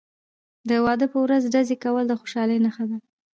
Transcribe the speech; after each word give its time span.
د 0.69 0.71
واده 0.85 1.05
په 1.13 1.17
ورځ 1.25 1.43
ډزې 1.53 1.75
کول 1.83 2.03
د 2.07 2.13
خوشحالۍ 2.19 2.57
نښه 2.65 2.85
ده. 2.89 2.97